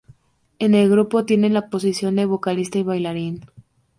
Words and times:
En 0.57 0.73
el 0.73 0.89
grupo 0.89 1.25
tiene 1.25 1.51
la 1.51 1.69
posición 1.69 2.15
de 2.15 2.25
vocalista 2.25 2.79
y 2.79 2.83
bailarín. 2.83 3.45